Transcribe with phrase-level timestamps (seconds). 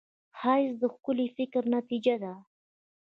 [0.39, 2.33] ښایست د ښکلي فکر نتیجه ده